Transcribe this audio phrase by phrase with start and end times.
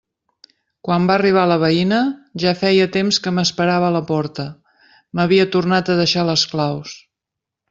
[0.87, 1.99] Quan va arribar la veïna,
[2.43, 4.47] ja feia temps que m'esperava a la porta:
[5.21, 6.99] m'havia tornat a deixar les claus.